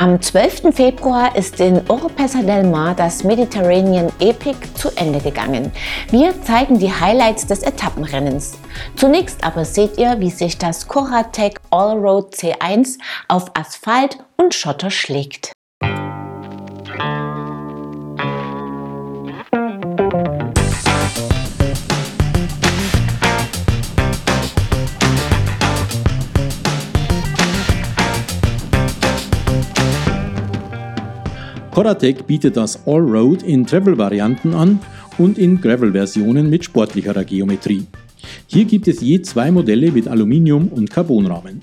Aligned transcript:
Am 0.00 0.18
12. 0.18 0.74
Februar 0.74 1.36
ist 1.36 1.60
in 1.60 1.82
Oropesa 1.90 2.40
del 2.40 2.64
Mar 2.64 2.94
das 2.94 3.22
Mediterranean 3.22 4.10
Epic 4.18 4.56
zu 4.74 4.88
Ende 4.96 5.20
gegangen. 5.20 5.70
Wir 6.10 6.32
zeigen 6.42 6.78
die 6.78 6.90
Highlights 6.90 7.46
des 7.46 7.62
Etappenrennens. 7.62 8.56
Zunächst 8.96 9.44
aber 9.44 9.66
seht 9.66 9.98
ihr, 9.98 10.18
wie 10.18 10.30
sich 10.30 10.56
das 10.56 10.88
Coratec 10.88 11.60
Allroad 11.70 12.34
C1 12.34 12.96
auf 13.28 13.50
Asphalt 13.52 14.16
und 14.38 14.54
Schotter 14.54 14.90
schlägt. 14.90 15.52
Coratec 31.80 32.26
bietet 32.26 32.58
das 32.58 32.86
Allroad 32.86 33.42
in 33.42 33.64
Travel-Varianten 33.64 34.52
an 34.52 34.80
und 35.16 35.38
in 35.38 35.62
Gravel-Versionen 35.62 36.50
mit 36.50 36.62
sportlicherer 36.62 37.24
Geometrie. 37.24 37.86
Hier 38.48 38.66
gibt 38.66 38.86
es 38.86 39.00
je 39.00 39.22
zwei 39.22 39.50
Modelle 39.50 39.90
mit 39.90 40.06
Aluminium- 40.06 40.68
und 40.68 40.90
Carbonrahmen. 40.90 41.62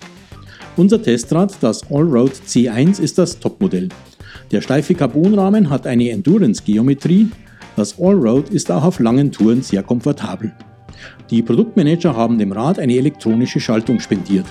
Unser 0.75 1.03
Testrad, 1.03 1.55
das 1.61 1.83
Allroad 1.91 2.31
C1, 2.47 2.99
ist 2.99 3.19
das 3.19 3.37
Topmodell. 3.37 3.89
Der 4.49 4.61
steife 4.61 4.95
Carbonrahmen 4.95 5.69
hat 5.69 5.85
eine 5.85 6.09
Endurance-Geometrie. 6.09 7.29
Das 7.75 7.99
Allroad 7.99 8.49
ist 8.49 8.71
auch 8.71 8.85
auf 8.85 8.99
langen 8.99 9.31
Touren 9.31 9.61
sehr 9.61 9.83
komfortabel. 9.83 10.51
Die 11.29 11.43
Produktmanager 11.43 12.15
haben 12.15 12.39
dem 12.39 12.53
Rad 12.53 12.79
eine 12.79 12.95
elektronische 12.95 13.59
Schaltung 13.59 13.99
spendiert. 13.99 14.47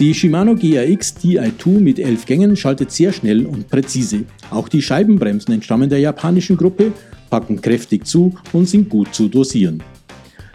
Die 0.00 0.14
Shimano 0.14 0.54
GRX 0.54 1.16
Di2 1.22 1.78
mit 1.78 1.98
11 1.98 2.24
Gängen 2.24 2.56
schaltet 2.56 2.90
sehr 2.90 3.12
schnell 3.12 3.44
und 3.44 3.68
präzise. 3.68 4.24
Auch 4.50 4.66
die 4.66 4.80
Scheibenbremsen 4.80 5.52
entstammen 5.52 5.90
der 5.90 5.98
japanischen 5.98 6.56
Gruppe, 6.56 6.92
packen 7.28 7.60
kräftig 7.60 8.06
zu 8.06 8.34
und 8.54 8.66
sind 8.66 8.88
gut 8.88 9.14
zu 9.14 9.28
dosieren. 9.28 9.82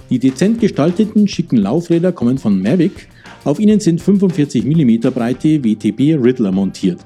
Die 0.10 0.18
dezent 0.18 0.60
gestalteten, 0.60 1.28
schicken 1.28 1.58
Laufräder 1.58 2.12
kommen 2.12 2.40
von 2.40 2.60
Mavic. 2.60 3.08
Auf 3.44 3.60
ihnen 3.60 3.80
sind 3.80 4.02
45 4.02 4.66
mm 4.66 5.12
breite 5.14 5.64
WTB 5.64 6.20
Riddler 6.20 6.52
montiert. 6.52 7.06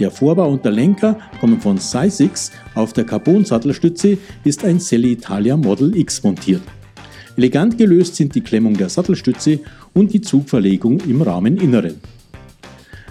Der 0.00 0.10
Vorbau 0.10 0.50
und 0.50 0.64
der 0.64 0.72
Lenker 0.72 1.18
kommen 1.40 1.60
von 1.60 1.76
Sysix. 1.76 2.52
Auf 2.74 2.94
der 2.94 3.04
Carbon-Sattelstütze 3.04 4.16
ist 4.44 4.64
ein 4.64 4.80
Selle 4.80 5.08
Italia 5.08 5.58
Model 5.58 5.94
X 5.94 6.22
montiert. 6.22 6.62
Elegant 7.38 7.78
gelöst 7.78 8.16
sind 8.16 8.34
die 8.34 8.40
Klemmung 8.40 8.76
der 8.76 8.88
Sattelstütze 8.88 9.60
und 9.94 10.12
die 10.12 10.20
Zugverlegung 10.20 10.98
im 11.06 11.22
Rahmeninneren. 11.22 11.94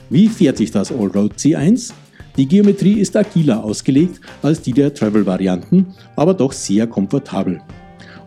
Wie 0.10 0.28
fährt 0.28 0.58
sich 0.58 0.70
das 0.70 0.92
Allroad 0.92 1.36
C1? 1.38 1.94
Die 2.36 2.46
Geometrie 2.46 3.00
ist 3.00 3.16
agiler 3.16 3.64
ausgelegt 3.64 4.20
als 4.42 4.62
die 4.62 4.74
der 4.74 4.94
Travel-Varianten, 4.94 5.94
aber 6.18 6.34
doch 6.34 6.52
sehr 6.52 6.88
komfortabel. 6.88 7.62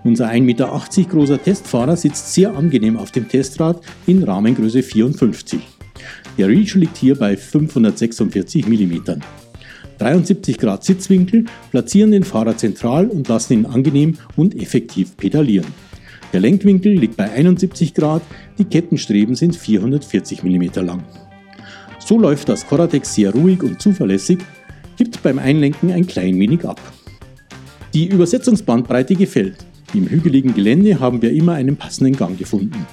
Unser 0.02 0.30
1,80 0.30 0.40
Meter 0.40 0.82
großer 1.06 1.42
Testfahrer 1.42 1.98
sitzt 1.98 2.32
sehr 2.32 2.56
angenehm 2.56 2.96
auf 2.96 3.10
dem 3.10 3.28
Testrad 3.28 3.82
in 4.06 4.22
Rahmengröße 4.22 4.82
54. 4.82 5.60
Der 6.38 6.48
Reach 6.48 6.76
liegt 6.76 6.96
hier 6.96 7.14
bei 7.16 7.36
546 7.36 8.66
mm. 8.66 9.20
73 9.98 10.56
Grad 10.56 10.82
Sitzwinkel 10.82 11.44
platzieren 11.70 12.10
den 12.10 12.24
Fahrer 12.24 12.56
zentral 12.56 13.06
und 13.08 13.28
lassen 13.28 13.52
ihn 13.52 13.66
angenehm 13.66 14.16
und 14.34 14.58
effektiv 14.58 15.14
pedalieren. 15.18 15.89
Der 16.32 16.40
Lenkwinkel 16.40 16.92
liegt 16.92 17.16
bei 17.16 17.30
71 17.30 17.92
Grad, 17.94 18.22
die 18.58 18.64
Kettenstreben 18.64 19.34
sind 19.34 19.56
440 19.56 20.44
mm 20.44 20.80
lang. 20.84 21.02
So 21.98 22.18
läuft 22.18 22.48
das 22.48 22.66
Coratex 22.66 23.14
sehr 23.14 23.32
ruhig 23.32 23.62
und 23.62 23.80
zuverlässig, 23.80 24.38
gibt 24.96 25.22
beim 25.22 25.38
Einlenken 25.38 25.90
ein 25.90 26.06
klein 26.06 26.38
wenig 26.38 26.64
ab. 26.64 26.80
Die 27.94 28.06
Übersetzungsbandbreite 28.06 29.14
gefällt. 29.14 29.56
Im 29.92 30.08
hügeligen 30.08 30.54
Gelände 30.54 31.00
haben 31.00 31.20
wir 31.20 31.32
immer 31.32 31.54
einen 31.54 31.76
passenden 31.76 32.14
Gang 32.14 32.38
gefunden. 32.38 32.86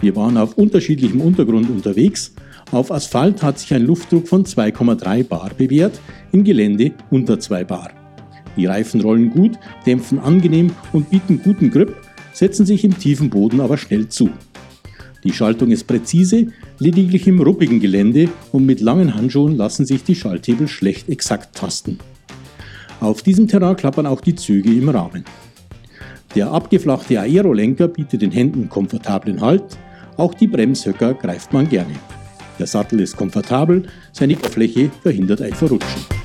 Wir 0.00 0.16
waren 0.16 0.36
auf 0.36 0.58
unterschiedlichem 0.58 1.20
Untergrund 1.20 1.70
unterwegs. 1.70 2.34
Auf 2.72 2.90
Asphalt 2.90 3.44
hat 3.44 3.60
sich 3.60 3.72
ein 3.72 3.86
Luftdruck 3.86 4.26
von 4.26 4.44
2,3 4.44 5.22
bar 5.22 5.50
bewährt, 5.56 6.00
im 6.32 6.42
Gelände 6.42 6.92
unter 7.10 7.38
2 7.38 7.62
bar. 7.62 7.90
Die 8.56 8.66
Reifen 8.66 9.00
rollen 9.00 9.30
gut, 9.30 9.52
dämpfen 9.86 10.18
angenehm 10.18 10.72
und 10.92 11.10
bieten 11.10 11.40
guten 11.42 11.70
Grip, 11.70 11.94
setzen 12.32 12.66
sich 12.66 12.84
im 12.84 12.98
tiefen 12.98 13.30
Boden 13.30 13.60
aber 13.60 13.76
schnell 13.76 14.08
zu. 14.08 14.30
Die 15.24 15.32
Schaltung 15.32 15.70
ist 15.70 15.86
präzise, 15.86 16.48
lediglich 16.78 17.28
im 17.28 17.40
ruppigen 17.40 17.78
Gelände 17.78 18.28
und 18.50 18.66
mit 18.66 18.80
langen 18.80 19.14
Handschuhen 19.14 19.56
lassen 19.56 19.86
sich 19.86 20.02
die 20.02 20.16
Schalthebel 20.16 20.66
schlecht 20.66 21.08
exakt 21.08 21.56
tasten. 21.56 21.98
Auf 23.00 23.22
diesem 23.22 23.46
Terrain 23.46 23.76
klappern 23.76 24.06
auch 24.06 24.20
die 24.20 24.34
Züge 24.34 24.70
im 24.70 24.88
Rahmen. 24.88 25.24
Der 26.34 26.50
abgeflachte 26.50 27.20
Aerolenker 27.20 27.88
bietet 27.88 28.22
den 28.22 28.32
Händen 28.32 28.68
komfortablen 28.68 29.40
Halt, 29.40 29.78
auch 30.16 30.34
die 30.34 30.46
Bremshöcker 30.46 31.14
greift 31.14 31.52
man 31.52 31.68
gerne. 31.68 31.94
Der 32.58 32.66
Sattel 32.66 33.00
ist 33.00 33.16
komfortabel, 33.16 33.84
seine 34.12 34.36
Fläche 34.36 34.90
verhindert 35.02 35.42
ein 35.42 35.54
Verrutschen. 35.54 36.21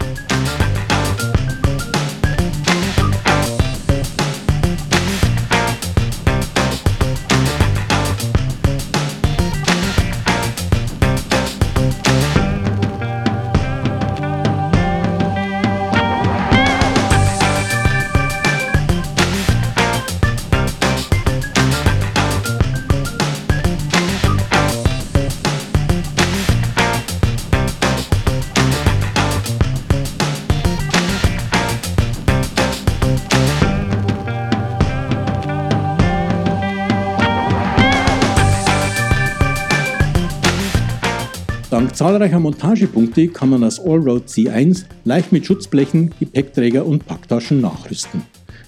Zahlreicher 41.97 42.39
Montagepunkte 42.39 43.27
kann 43.29 43.49
man 43.49 43.61
das 43.61 43.79
Allroad 43.79 44.27
C1 44.27 44.85
leicht 45.03 45.31
mit 45.31 45.47
Schutzblechen, 45.47 46.13
Gepäckträger 46.19 46.85
und 46.85 47.07
Packtaschen 47.07 47.59
nachrüsten. 47.59 48.21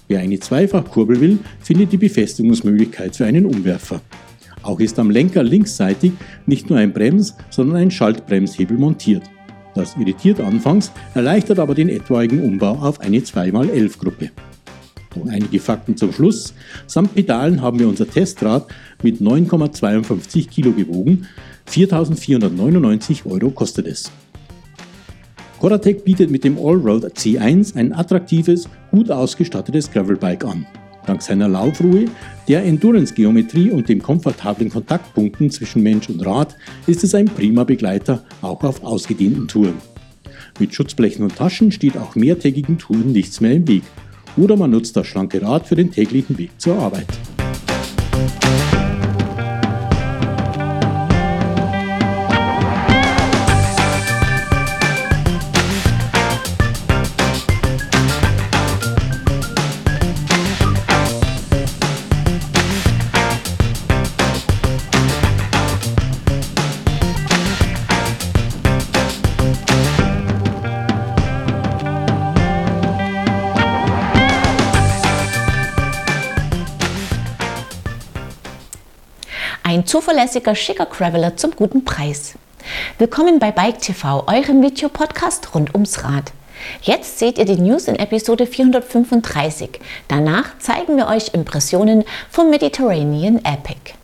Wer 0.08 0.18
eine 0.18 0.40
Zweifachkurbel 0.40 1.20
will, 1.20 1.38
findet 1.60 1.92
die 1.92 1.96
Befestigungsmöglichkeit 1.96 3.14
für 3.14 3.26
einen 3.26 3.46
Umwerfer. 3.46 4.00
Auch 4.64 4.80
ist 4.80 4.98
am 4.98 5.10
Lenker 5.10 5.44
linksseitig 5.44 6.10
nicht 6.46 6.70
nur 6.70 6.80
ein 6.80 6.92
Brems, 6.92 7.36
sondern 7.50 7.76
ein 7.76 7.92
Schaltbremshebel 7.92 8.76
montiert. 8.76 9.22
Das 9.76 9.94
irritiert 9.96 10.40
anfangs, 10.40 10.90
erleichtert 11.14 11.60
aber 11.60 11.76
den 11.76 11.88
etwaigen 11.88 12.42
Umbau 12.42 12.72
auf 12.72 12.98
eine 13.00 13.20
2x11-Gruppe. 13.20 14.32
Noch 15.14 15.28
einige 15.28 15.60
Fakten 15.60 15.96
zum 15.96 16.12
Schluss. 16.12 16.54
Samt 16.86 17.14
Pedalen 17.14 17.62
haben 17.62 17.78
wir 17.78 17.88
unser 17.88 18.08
Testrad 18.08 18.66
mit 19.02 19.20
9,52 19.20 20.48
Kilo 20.48 20.72
gewogen. 20.72 21.26
4.499 21.70 23.26
Euro 23.26 23.50
kostet 23.50 23.86
es. 23.86 24.10
Coratec 25.60 26.04
bietet 26.04 26.30
mit 26.30 26.42
dem 26.42 26.58
Allroad 26.58 27.04
C1 27.04 27.76
ein 27.76 27.92
attraktives, 27.92 28.68
gut 28.90 29.10
ausgestattetes 29.10 29.90
Gravelbike 29.90 30.44
an. 30.44 30.66
Dank 31.06 31.22
seiner 31.22 31.48
Laufruhe, 31.48 32.06
der 32.48 32.64
Endurance-Geometrie 32.64 33.70
und 33.70 33.88
den 33.88 34.02
komfortablen 34.02 34.70
Kontaktpunkten 34.70 35.50
zwischen 35.50 35.82
Mensch 35.82 36.08
und 36.08 36.24
Rad 36.26 36.56
ist 36.86 37.04
es 37.04 37.14
ein 37.14 37.26
prima 37.26 37.64
Begleiter 37.64 38.24
auch 38.42 38.62
auf 38.64 38.82
ausgedehnten 38.82 39.48
Touren. 39.48 39.78
Mit 40.58 40.74
Schutzblechen 40.74 41.22
und 41.22 41.36
Taschen 41.36 41.72
steht 41.72 41.96
auch 41.96 42.16
mehrtägigen 42.16 42.78
Touren 42.78 43.12
nichts 43.12 43.40
mehr 43.40 43.52
im 43.52 43.68
Weg 43.68 43.82
oder 44.36 44.56
man 44.56 44.70
nutzt 44.70 44.96
das 44.96 45.06
schlanke 45.06 45.40
Rad 45.42 45.66
für 45.66 45.76
den 45.76 45.90
täglichen 45.90 46.36
Weg 46.38 46.50
zur 46.58 46.78
Arbeit. 46.78 47.06
Ein 79.70 79.86
zuverlässiger, 79.86 80.56
schicker 80.56 80.86
Graveler 80.86 81.36
zum 81.36 81.52
guten 81.52 81.84
Preis. 81.84 82.34
Willkommen 82.98 83.38
bei 83.38 83.52
Bike 83.52 83.78
TV, 83.78 84.24
eurem 84.26 84.64
Videopodcast 84.64 85.54
rund 85.54 85.72
ums 85.74 86.02
Rad. 86.02 86.32
Jetzt 86.82 87.20
seht 87.20 87.38
ihr 87.38 87.44
die 87.44 87.54
News 87.54 87.86
in 87.86 87.94
Episode 87.94 88.48
435. 88.48 89.78
Danach 90.08 90.58
zeigen 90.58 90.96
wir 90.96 91.06
euch 91.06 91.34
Impressionen 91.34 92.02
vom 92.28 92.50
Mediterranean 92.50 93.36
Epic. 93.44 93.94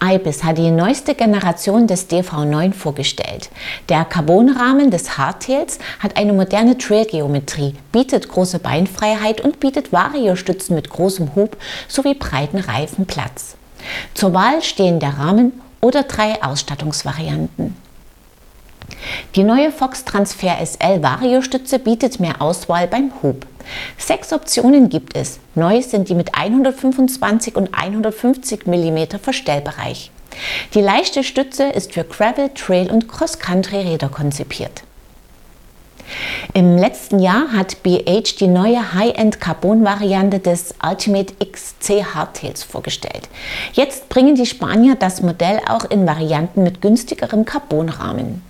IBIS 0.00 0.44
hat 0.44 0.58
die 0.58 0.70
neueste 0.70 1.16
Generation 1.16 1.88
des 1.88 2.08
DV9 2.08 2.72
vorgestellt. 2.72 3.50
Der 3.88 4.04
Carbonrahmen 4.04 4.92
des 4.92 5.18
Hardtails 5.18 5.80
hat 5.98 6.16
eine 6.16 6.32
moderne 6.32 6.78
Trailgeometrie, 6.78 7.74
bietet 7.90 8.28
große 8.28 8.60
Beinfreiheit 8.60 9.40
und 9.40 9.58
bietet 9.58 9.92
Variostützen 9.92 10.76
mit 10.76 10.88
großem 10.88 11.34
Hub 11.34 11.56
sowie 11.88 12.14
breiten 12.14 12.58
Reifen 12.58 13.06
Platz. 13.06 13.57
Zur 14.14 14.34
Wahl 14.34 14.62
stehen 14.62 15.00
der 15.00 15.18
Rahmen 15.18 15.60
oder 15.80 16.02
drei 16.02 16.42
Ausstattungsvarianten. 16.42 17.76
Die 19.34 19.44
neue 19.44 19.70
Fox 19.70 20.04
Transfer 20.04 20.56
SL 20.64 21.02
Variostütze 21.02 21.78
bietet 21.78 22.20
mehr 22.20 22.40
Auswahl 22.40 22.88
beim 22.88 23.12
Hub. 23.22 23.46
Sechs 23.98 24.32
Optionen 24.32 24.88
gibt 24.88 25.16
es. 25.16 25.38
Neu 25.54 25.82
sind 25.82 26.08
die 26.08 26.14
mit 26.14 26.34
125 26.34 27.54
und 27.54 27.74
150 27.74 28.66
mm 28.66 29.18
Verstellbereich. 29.20 30.10
Die 30.74 30.80
leichte 30.80 31.24
Stütze 31.24 31.64
ist 31.64 31.92
für 31.92 32.04
Gravel, 32.04 32.50
Trail 32.54 32.90
und 32.90 33.08
Cross-Country-Räder 33.08 34.08
konzipiert. 34.08 34.82
Im 36.54 36.76
letzten 36.76 37.18
Jahr 37.18 37.52
hat 37.52 37.82
BH 37.82 38.38
die 38.40 38.46
neue 38.46 38.94
High-End-Carbon-Variante 38.94 40.38
des 40.38 40.74
Ultimate 40.84 41.34
XC 41.44 42.04
Hardtails 42.14 42.62
vorgestellt. 42.62 43.28
Jetzt 43.72 44.08
bringen 44.08 44.34
die 44.34 44.46
Spanier 44.46 44.94
das 44.94 45.22
Modell 45.22 45.60
auch 45.68 45.84
in 45.84 46.06
Varianten 46.06 46.62
mit 46.62 46.80
günstigerem 46.80 47.44
Carbonrahmen. 47.44 48.42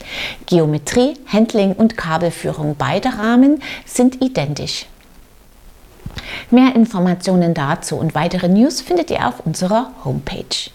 Geometrie, 0.46 1.14
Handling 1.26 1.72
und 1.72 1.96
Kabelführung 1.96 2.76
beider 2.76 3.18
Rahmen 3.18 3.62
sind 3.84 4.22
identisch. 4.22 4.86
Mehr 6.50 6.74
Informationen 6.74 7.54
dazu 7.54 7.96
und 7.96 8.14
weitere 8.14 8.48
News 8.48 8.80
findet 8.80 9.10
ihr 9.10 9.26
auf 9.26 9.40
unserer 9.44 9.92
Homepage. 10.04 10.70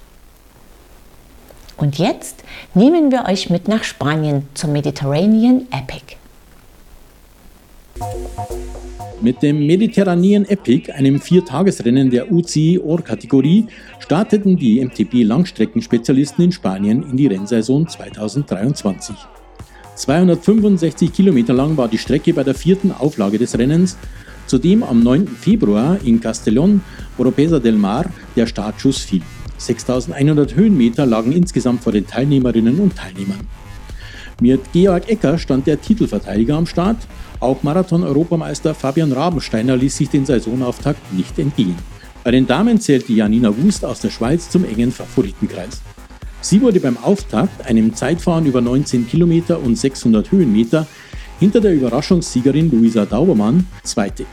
Und 1.77 1.97
jetzt 1.97 2.44
nehmen 2.74 3.12
wir 3.12 3.25
euch 3.25 3.50
mit 3.50 3.68
nach 3.68 3.83
Spanien 3.83 4.47
zum 4.53 4.71
Mediterranean 4.74 5.68
Epic. 5.71 6.18
Mit 9.22 9.42
dem 9.42 9.66
Mediterranean 9.66 10.44
Epic, 10.45 10.92
einem 10.92 11.22
Viertagesrennen 11.22 12.10
der 12.10 12.30
UCI 12.30 12.80
Or-Kategorie, 12.84 13.68
starteten 14.00 14.57
die 14.57 14.84
MTB 14.84 15.24
Langstreckenspezialisten 15.24 16.44
in 16.44 16.51
Spanien 16.51 17.04
in 17.10 17.16
die 17.16 17.28
Rennsaison 17.28 17.88
2023. 17.88 19.16
265 19.95 21.13
Kilometer 21.13 21.54
lang 21.54 21.78
war 21.78 21.88
die 21.88 21.98
Strecke 21.98 22.34
bei 22.34 22.44
der 22.44 22.56
vierten 22.56 22.92
Auflage 22.92 23.38
des 23.38 23.57
Rennens, 23.57 23.98
zudem 24.46 24.84
am 24.84 25.01
9. 25.04 25.28
Februar 25.28 25.98
in 26.04 26.19
Castellón, 26.19 26.81
Oropesa 27.18 27.60
del 27.60 27.78
Mar, 27.78 28.12
der 28.36 28.48
Startschuss 28.48 28.98
fiel. 28.98 29.22
6100 29.57 30.56
Höhenmeter 30.56 31.06
lagen 31.06 31.31
insgesamt 31.31 31.84
vor 31.84 31.94
den 31.94 32.07
Teilnehmerinnen 32.07 32.80
und 32.80 32.98
Teilnehmern. 32.98 33.48
Mit 34.44 34.74
Georg 34.74 35.07
Ecker 35.07 35.38
stand 35.38 35.68
der 35.68 35.80
Titelverteidiger 35.80 36.57
am 36.57 36.66
Start. 36.66 36.98
Auch 37.40 37.63
Marathon-Europameister 37.63 38.75
Fabian 38.75 39.13
Rabensteiner 39.13 39.78
ließ 39.78 39.95
sich 39.95 40.10
den 40.10 40.25
Saisonauftakt 40.25 41.13
nicht 41.13 41.40
entgehen. 41.40 41.78
Bei 42.25 42.31
den 42.31 42.45
Damen 42.45 42.81
zählte 42.81 43.13
Janina 43.13 43.56
Wust 43.57 43.86
aus 43.86 44.01
der 44.01 44.10
Schweiz 44.10 44.50
zum 44.50 44.66
engen 44.66 44.92
Favoritenkreis. 44.92 45.81
Sie 46.42 46.62
wurde 46.62 46.81
beim 46.81 46.98
Auftakt, 46.98 47.66
einem 47.66 47.95
Zeitfahren 47.95 48.45
über 48.45 48.60
19 48.60 49.07
Kilometer 49.07 49.62
und 49.62 49.78
600 49.78 50.30
Höhenmeter, 50.30 50.88
hinter 51.39 51.62
der 51.62 51.74
Überraschungssiegerin 51.74 52.69
Luisa 52.69 53.06
Daubermann 53.06 53.66
Zweite. 53.84 54.25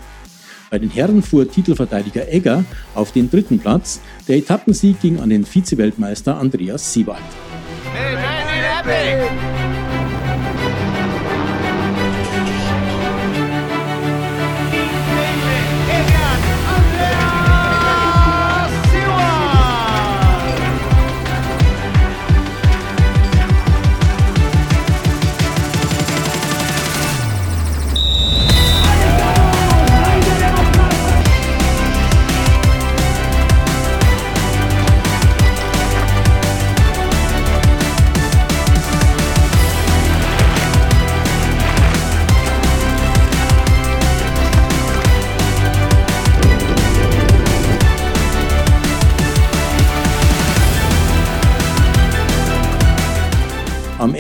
Bei 0.71 0.81
den 0.81 0.91
Herren 0.91 1.23
fuhr 1.23 1.49
Titelverteidiger 1.49 2.29
Egger 2.29 2.65
auf 2.97 3.13
den 3.13 3.31
dritten 3.31 3.61
Platz. 3.61 4.01
Der 4.27 4.39
Etappensieg 4.39 5.01
ging 5.01 5.21
an 5.21 5.31
den 5.31 5.45
Vize-Weltmeister 5.45 6.37
Andreas 6.37 6.93
Siewald. 6.93 7.23
Hey, 8.83 9.31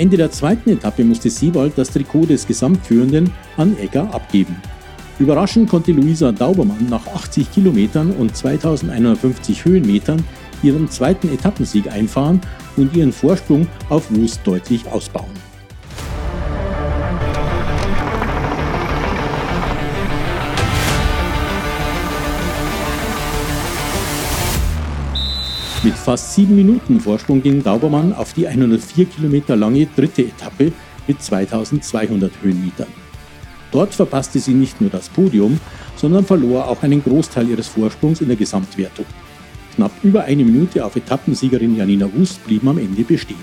Ende 0.00 0.16
der 0.16 0.30
zweiten 0.30 0.70
Etappe 0.70 1.04
musste 1.04 1.28
Siewald 1.28 1.76
das 1.76 1.90
Trikot 1.90 2.24
des 2.24 2.46
Gesamtführenden 2.46 3.30
an 3.58 3.76
Egger 3.78 4.14
abgeben. 4.14 4.56
Überraschend 5.18 5.68
konnte 5.68 5.92
Luisa 5.92 6.32
Daubermann 6.32 6.86
nach 6.88 7.06
80 7.06 7.52
Kilometern 7.52 8.12
und 8.12 8.34
2150 8.34 9.62
Höhenmetern 9.66 10.24
ihren 10.62 10.88
zweiten 10.88 11.28
Etappensieg 11.28 11.92
einfahren 11.92 12.40
und 12.78 12.96
ihren 12.96 13.12
Vorsprung 13.12 13.68
auf 13.90 14.10
Wust 14.10 14.40
deutlich 14.44 14.88
ausbauen. 14.90 15.49
Mit 25.82 25.94
fast 25.94 26.34
sieben 26.34 26.56
Minuten 26.56 27.00
Vorsprung 27.00 27.42
ging 27.42 27.62
Daubermann 27.62 28.12
auf 28.12 28.34
die 28.34 28.46
104 28.46 29.06
Kilometer 29.06 29.56
lange 29.56 29.86
dritte 29.86 30.20
Etappe 30.20 30.72
mit 31.06 31.22
2200 31.22 32.30
Höhenmetern. 32.42 32.88
Dort 33.72 33.94
verpasste 33.94 34.40
sie 34.40 34.52
nicht 34.52 34.78
nur 34.82 34.90
das 34.90 35.08
Podium, 35.08 35.58
sondern 35.96 36.26
verlor 36.26 36.68
auch 36.68 36.82
einen 36.82 37.02
Großteil 37.02 37.48
ihres 37.48 37.68
Vorsprungs 37.68 38.20
in 38.20 38.28
der 38.28 38.36
Gesamtwertung. 38.36 39.06
Knapp 39.74 39.92
über 40.02 40.24
eine 40.24 40.44
Minute 40.44 40.84
auf 40.84 40.96
Etappensiegerin 40.96 41.74
Janina 41.74 42.10
Wust 42.12 42.44
blieben 42.44 42.68
am 42.68 42.76
Ende 42.76 43.02
bestehen. 43.02 43.38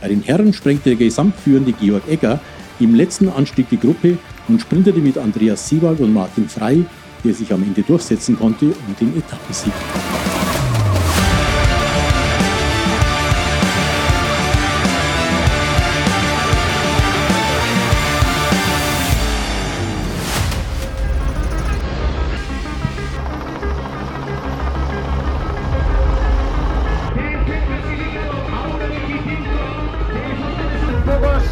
Bei 0.00 0.08
den 0.08 0.22
Herren 0.22 0.54
sprengte 0.54 0.88
der 0.88 0.98
gesamtführende 0.98 1.72
Georg 1.72 2.08
Egger 2.08 2.40
im 2.78 2.94
letzten 2.94 3.28
Anstieg 3.28 3.68
die 3.68 3.78
Gruppe 3.78 4.16
und 4.48 4.62
sprintete 4.62 5.00
mit 5.00 5.18
Andreas 5.18 5.68
Siewald 5.68 6.00
und 6.00 6.14
Martin 6.14 6.48
Frei, 6.48 6.78
der 7.22 7.34
sich 7.34 7.52
am 7.52 7.62
Ende 7.62 7.82
durchsetzen 7.82 8.38
konnte, 8.38 8.66
um 8.68 8.96
den 8.98 9.18
Etappensieg. 9.18 9.74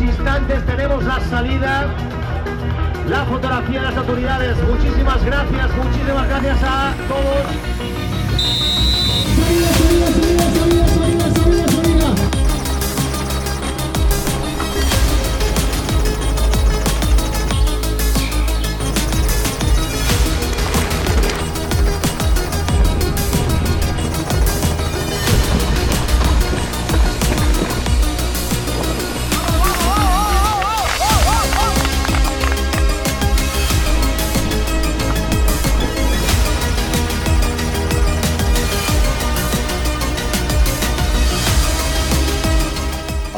Instantes 0.09 0.65
tenemos 0.67 1.05
la 1.05 1.21
salida, 1.21 1.87
la 3.09 3.25
fotografía 3.25 3.81
de 3.81 3.87
las 3.87 3.97
autoridades. 3.97 4.57
Muchísimas 4.69 5.25
gracias, 5.25 5.71
muchísimas 5.77 6.29
gracias 6.29 6.59
a 6.63 6.95
todos. 7.09 7.69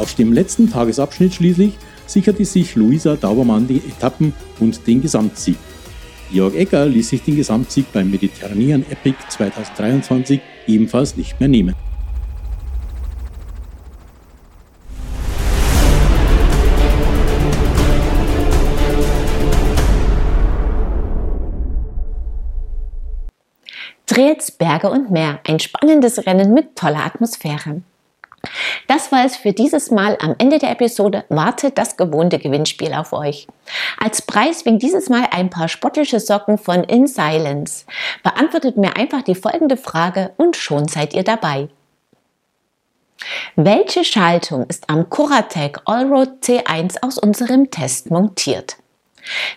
Dem 0.06 0.32
letzten 0.32 0.70
Tagesabschnitt 0.70 1.34
schließlich 1.34 1.74
sicherte 2.06 2.44
sich 2.44 2.74
Luisa 2.74 3.16
Daubermann 3.16 3.68
die 3.68 3.78
Etappen 3.78 4.32
und 4.58 4.86
den 4.86 5.00
Gesamtsieg. 5.00 5.56
Georg 6.32 6.54
Egger 6.54 6.86
ließ 6.86 7.08
sich 7.08 7.22
den 7.22 7.36
Gesamtsieg 7.36 7.92
beim 7.92 8.10
Mediterranean 8.10 8.84
Epic 8.90 9.16
2023 9.28 10.40
ebenfalls 10.66 11.16
nicht 11.16 11.40
mehr 11.40 11.48
nehmen. 11.48 11.74
Trails, 24.06 24.50
Berge 24.50 24.90
und 24.90 25.10
Meer. 25.10 25.40
Ein 25.46 25.60
spannendes 25.60 26.26
Rennen 26.26 26.52
mit 26.52 26.76
toller 26.76 27.04
Atmosphäre. 27.04 27.82
Das 28.86 29.12
war 29.12 29.24
es 29.24 29.36
für 29.36 29.52
dieses 29.52 29.90
Mal. 29.90 30.16
Am 30.20 30.34
Ende 30.38 30.58
der 30.58 30.70
Episode 30.70 31.24
wartet 31.28 31.78
das 31.78 31.96
gewohnte 31.96 32.38
Gewinnspiel 32.38 32.94
auf 32.94 33.12
euch. 33.12 33.46
Als 33.98 34.22
Preis 34.22 34.64
winkt 34.64 34.82
dieses 34.82 35.08
Mal 35.08 35.28
ein 35.30 35.50
paar 35.50 35.68
sportliche 35.68 36.20
Socken 36.20 36.58
von 36.58 36.84
In 36.84 37.06
Silence. 37.06 37.84
Beantwortet 38.22 38.76
mir 38.76 38.96
einfach 38.96 39.22
die 39.22 39.34
folgende 39.34 39.76
Frage 39.76 40.32
und 40.36 40.56
schon 40.56 40.88
seid 40.88 41.14
ihr 41.14 41.22
dabei. 41.22 41.68
Welche 43.54 44.04
Schaltung 44.04 44.64
ist 44.66 44.88
am 44.88 45.10
Coratec 45.10 45.80
Allroad 45.84 46.42
C1 46.42 47.02
aus 47.02 47.18
unserem 47.18 47.70
Test 47.70 48.10
montiert? 48.10 48.76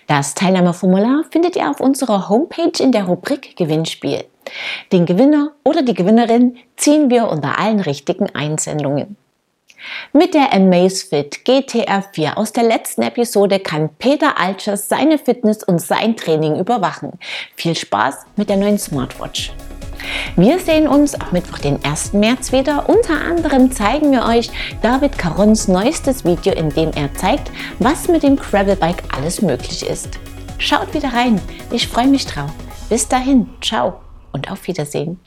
Das 0.07 0.35
Teilnahmeformular 0.35 1.23
findet 1.31 1.55
ihr 1.55 1.69
auf 1.69 1.79
unserer 1.79 2.27
Homepage 2.27 2.83
in 2.83 2.91
der 2.91 3.05
Rubrik 3.05 3.55
Gewinnspiel. 3.55 4.25
Den 4.91 5.05
Gewinner 5.05 5.51
oder 5.63 5.81
die 5.81 5.93
Gewinnerin 5.93 6.57
ziehen 6.77 7.09
wir 7.09 7.29
unter 7.29 7.59
allen 7.59 7.79
richtigen 7.79 8.29
Einsendungen. 8.35 9.17
Mit 10.13 10.33
der 10.33 10.53
Amazfit 10.53 11.39
GTR4 11.45 12.35
aus 12.35 12.53
der 12.53 12.63
letzten 12.63 13.01
Episode 13.01 13.59
kann 13.59 13.89
Peter 14.00 14.39
Altschers 14.39 14.88
seine 14.88 15.17
Fitness 15.17 15.63
und 15.63 15.81
sein 15.81 16.15
Training 16.15 16.57
überwachen. 16.57 17.12
Viel 17.55 17.75
Spaß 17.75 18.25
mit 18.35 18.50
der 18.50 18.57
neuen 18.57 18.79
Smartwatch. 18.79 19.51
Wir 20.35 20.59
sehen 20.59 20.88
uns 20.88 21.15
am 21.15 21.27
Mittwoch, 21.31 21.59
den 21.59 21.83
1. 21.83 22.13
März 22.13 22.51
wieder. 22.51 22.89
Unter 22.89 23.21
anderem 23.21 23.71
zeigen 23.71 24.12
wir 24.12 24.25
euch 24.25 24.50
David 24.81 25.17
Carons 25.17 25.67
neuestes 25.67 26.25
Video, 26.25 26.53
in 26.53 26.69
dem 26.69 26.91
er 26.93 27.13
zeigt, 27.15 27.51
was 27.79 28.07
mit 28.07 28.23
dem 28.23 28.35
Gravelbike 28.35 29.03
alles 29.15 29.41
möglich 29.41 29.88
ist. 29.88 30.19
Schaut 30.57 30.93
wieder 30.93 31.13
rein, 31.13 31.41
ich 31.71 31.88
freue 31.88 32.07
mich 32.07 32.25
drauf. 32.25 32.51
Bis 32.89 33.07
dahin, 33.07 33.50
ciao 33.62 34.02
und 34.33 34.51
auf 34.51 34.67
Wiedersehen. 34.67 35.19